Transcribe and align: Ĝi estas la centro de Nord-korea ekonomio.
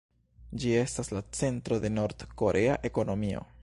Ĝi 0.63 0.71
estas 0.77 1.13
la 1.17 1.23
centro 1.41 1.81
de 1.87 1.95
Nord-korea 2.01 2.83
ekonomio. 2.93 3.51